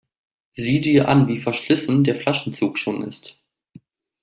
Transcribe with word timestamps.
Sieh 0.53 0.81
dir 0.81 1.09
an, 1.09 1.27
wie 1.27 1.37
verschlissen 1.37 2.03
der 2.03 2.15
Flaschenzug 2.15 2.79
schon 2.79 3.03
ist. 3.03 3.37